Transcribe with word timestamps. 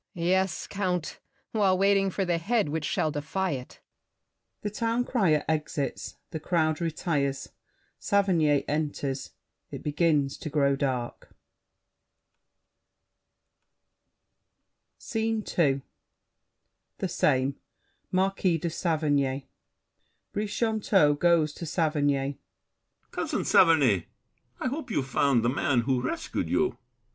Yes, 0.15 0.65
Count; 0.65 1.19
while 1.51 1.77
waiting 1.77 2.09
for 2.09 2.25
the 2.25 2.39
head 2.39 2.69
Which 2.69 2.85
shall 2.85 3.11
defy 3.11 3.51
it. 3.51 3.81
[The 4.63 4.71
Town 4.71 5.05
Crier 5.05 5.45
exits; 5.47 6.15
the 6.31 6.39
crowd 6.39 6.81
retires. 6.81 7.49
Saverny 7.99 8.67
enters. 8.67 9.29
It 9.69 9.83
begins 9.83 10.37
to 10.37 10.49
grow 10.49 10.75
dark. 10.75 11.35
SCENE 14.97 15.43
II 15.59 15.83
The 16.97 17.07
same. 17.07 17.57
Marquis 18.11 18.57
de 18.57 18.71
Saverny 18.71 19.45
BRICHANTEAU 20.33 21.13
(going 21.19 21.45
to 21.45 21.65
Saverny). 21.67 22.39
Cousin 23.11 23.45
Saverny, 23.45 24.07
I 24.59 24.67
hope 24.67 24.89
you've 24.89 25.07
found 25.07 25.45
the 25.45 25.49
man 25.49 25.81
who 25.81 26.01
rescued 26.01 26.49
you. 26.49 26.69
SAVERNY. 26.69 26.77